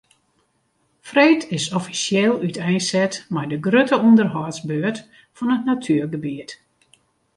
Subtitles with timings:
[1.09, 4.97] Freed is offisjeel úteinset mei de grutte ûnderhâldsbeurt
[5.35, 6.51] fan it natuergebiet.